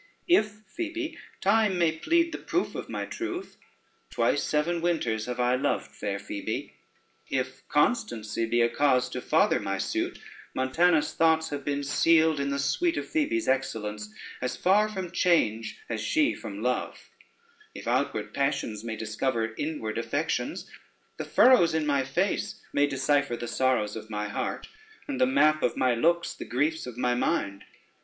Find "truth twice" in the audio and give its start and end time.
3.05-4.43